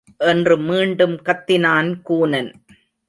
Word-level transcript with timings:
என்று 0.17 0.57
மீண்டும் 0.57 1.15
கத்தினான் 1.25 1.91
கூனன். 2.09 2.53